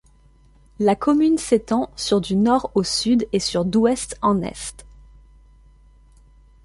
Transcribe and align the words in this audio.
La 0.79 0.95
commune 0.95 1.37
s'étend 1.37 1.91
sur 1.95 2.21
du 2.21 2.35
nord 2.35 2.71
au 2.73 2.81
sud 2.81 3.27
et 3.33 3.39
sur 3.39 3.65
d'ouest 3.65 4.17
en 4.23 4.41
est. 4.41 4.83